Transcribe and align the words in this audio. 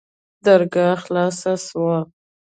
درګاه 0.45 0.95
خلاصه 1.03 1.51
سوه. 1.67 1.97